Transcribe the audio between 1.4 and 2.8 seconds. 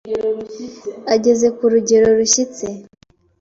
ku rugero rushyitse.